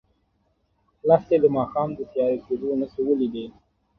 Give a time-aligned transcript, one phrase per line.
[1.07, 3.45] لښتې د ماښام د تیاره کېدو نښې ولیدې.